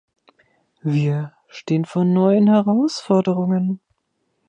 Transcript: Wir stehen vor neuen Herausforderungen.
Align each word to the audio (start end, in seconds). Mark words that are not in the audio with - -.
Wir 0.81 1.33
stehen 1.47 1.85
vor 1.85 2.05
neuen 2.05 2.47
Herausforderungen. 2.47 3.79